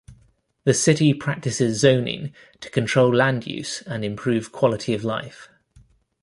[0.63, 5.47] The city practices zoning to control land use and improve quality of life.